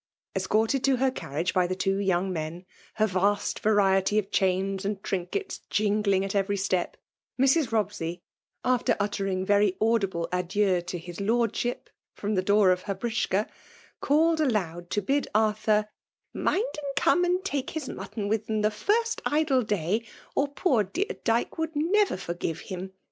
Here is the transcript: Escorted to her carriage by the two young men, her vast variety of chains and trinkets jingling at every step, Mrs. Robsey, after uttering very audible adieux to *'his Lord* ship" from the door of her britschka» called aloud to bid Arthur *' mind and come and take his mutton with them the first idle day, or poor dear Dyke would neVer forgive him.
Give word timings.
Escorted 0.35 0.83
to 0.85 0.95
her 0.95 1.11
carriage 1.11 1.53
by 1.53 1.67
the 1.67 1.75
two 1.75 1.97
young 1.99 2.33
men, 2.33 2.65
her 2.95 3.05
vast 3.05 3.59
variety 3.59 4.17
of 4.17 4.31
chains 4.31 4.83
and 4.83 5.03
trinkets 5.03 5.59
jingling 5.69 6.25
at 6.25 6.33
every 6.33 6.57
step, 6.57 6.97
Mrs. 7.39 7.71
Robsey, 7.71 8.23
after 8.65 8.97
uttering 8.99 9.45
very 9.45 9.77
audible 9.79 10.27
adieux 10.33 10.81
to 10.81 10.97
*'his 10.97 11.21
Lord* 11.21 11.55
ship" 11.55 11.87
from 12.17 12.33
the 12.33 12.41
door 12.41 12.71
of 12.71 12.81
her 12.89 12.95
britschka» 12.95 13.47
called 13.99 14.41
aloud 14.41 14.89
to 14.89 15.03
bid 15.03 15.27
Arthur 15.35 15.87
*' 16.15 16.29
mind 16.33 16.57
and 16.77 16.95
come 16.95 17.23
and 17.23 17.45
take 17.45 17.69
his 17.69 17.87
mutton 17.87 18.27
with 18.27 18.47
them 18.47 18.63
the 18.63 18.71
first 18.71 19.21
idle 19.27 19.61
day, 19.61 20.03
or 20.33 20.47
poor 20.47 20.83
dear 20.83 21.11
Dyke 21.23 21.59
would 21.59 21.75
neVer 21.75 22.17
forgive 22.17 22.61
him. 22.61 22.91